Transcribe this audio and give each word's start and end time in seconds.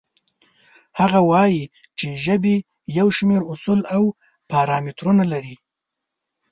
هغه 0.99 1.19
وایي 1.29 1.63
چې 1.97 2.07
ژبې 2.25 2.55
یو 2.99 3.07
شمېر 3.17 3.41
اصول 3.51 3.79
او 3.95 4.03
پارامترونه 4.51 5.23
لري. 5.31 5.55